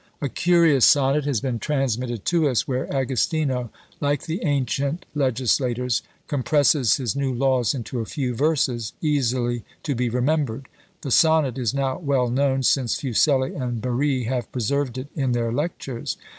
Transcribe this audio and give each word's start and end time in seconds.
A 0.19 0.29
curious 0.29 0.83
sonnet 0.83 1.25
has 1.25 1.41
been 1.41 1.59
transmitted 1.59 2.25
to 2.25 2.49
us, 2.49 2.67
where 2.67 2.91
Agostino, 2.91 3.69
like 3.99 4.23
the 4.23 4.43
ancient 4.43 5.05
legislators, 5.13 6.01
compresses 6.25 6.95
his 6.97 7.15
new 7.15 7.31
laws 7.31 7.75
into 7.75 7.99
a 7.99 8.05
few 8.07 8.33
verses, 8.33 8.93
easily 8.99 9.63
to 9.83 9.93
be 9.93 10.09
remembered. 10.09 10.69
The 11.01 11.11
sonnet 11.11 11.59
is 11.59 11.75
now 11.75 11.99
well 11.99 12.31
known, 12.31 12.63
since 12.63 12.95
Fuseli 12.99 13.53
and 13.53 13.79
Barry 13.79 14.23
have 14.23 14.51
preserved 14.51 14.97
it 14.97 15.09
in 15.13 15.33
their 15.33 15.51
lectures. 15.51 16.17